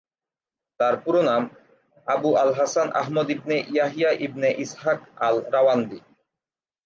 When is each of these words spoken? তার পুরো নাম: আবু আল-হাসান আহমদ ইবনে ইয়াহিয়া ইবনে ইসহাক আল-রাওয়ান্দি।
তার 0.79 0.95
পুরো 1.03 1.21
নাম: 1.23 1.43
আবু 2.07 2.29
আল-হাসান 2.35 2.87
আহমদ 2.91 3.27
ইবনে 3.29 3.57
ইয়াহিয়া 3.73 4.11
ইবনে 4.25 4.49
ইসহাক 4.63 4.99
আল-রাওয়ান্দি। 5.17 5.99